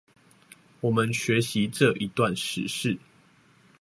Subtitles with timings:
[0.79, 2.97] 我們學習這一段史事